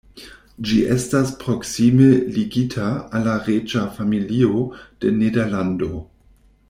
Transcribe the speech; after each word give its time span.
Ĝi 0.67 0.77
estas 0.93 1.33
proksime 1.43 2.07
ligita 2.37 2.87
al 3.19 3.27
la 3.27 3.37
reĝa 3.51 3.85
familio 3.99 4.65
de 5.05 5.13
Nederlando. 5.21 5.93